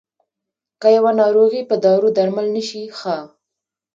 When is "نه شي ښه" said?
2.55-3.17